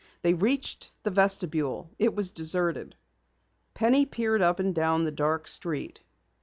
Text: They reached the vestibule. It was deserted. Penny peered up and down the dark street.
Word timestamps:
They 0.23 0.33
reached 0.33 0.95
the 1.03 1.11
vestibule. 1.11 1.91
It 1.99 2.15
was 2.15 2.31
deserted. 2.31 2.95
Penny 3.75 4.07
peered 4.07 4.41
up 4.41 4.59
and 4.59 4.73
down 4.73 5.03
the 5.03 5.11
dark 5.11 5.47
street. 5.47 6.01